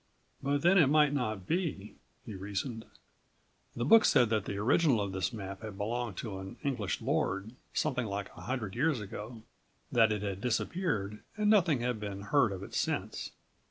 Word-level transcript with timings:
But 0.41 0.63
then 0.63 0.79
it 0.79 0.87
might 0.87 1.13
not 1.13 1.45
be, 1.45 1.93
he 2.25 2.33
reasoned. 2.33 2.85
The 3.75 3.85
book 3.85 4.03
said 4.03 4.31
that 4.31 4.45
the 4.45 4.57
original 4.57 4.99
of 4.99 5.11
this 5.11 5.31
map 5.31 5.61
had 5.61 5.77
belonged 5.77 6.17
to 6.17 6.39
an 6.39 6.57
English 6.63 7.01
lord 7.03 7.51
something 7.75 8.07
like 8.07 8.29
a 8.35 8.41
hundred 8.41 8.73
years 8.75 8.99
ago; 8.99 9.43
that 9.91 10.11
it 10.11 10.23
had 10.23 10.41
disappeared 10.41 11.19
and 11.37 11.51
nothing 11.51 11.81
had 11.81 11.99
been 11.99 12.21
heard 12.21 12.51
of 12.51 12.63
it 12.63 12.73
since. 12.73 13.29